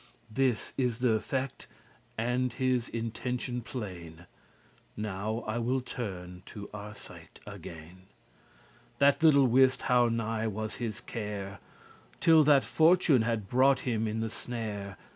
[0.31, 1.67] This is th' effect,
[2.17, 4.25] and his intention plain.
[4.97, 8.07] Now will I turn to Arcita again,
[8.97, 11.59] That little wist how nighe was his care,
[12.19, 14.97] Till that Fortune had brought him in the snare.